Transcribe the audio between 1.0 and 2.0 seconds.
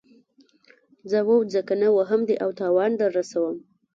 ځه ووځه کنه